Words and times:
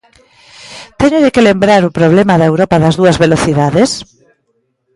¿Téñolle 0.99 1.33
que 1.35 1.45
lembrar 1.49 1.81
o 1.85 1.95
problema 1.99 2.35
da 2.39 2.49
Europa 2.51 2.75
das 2.83 2.97
dúas 2.99 3.17
velocidades? 3.25 3.89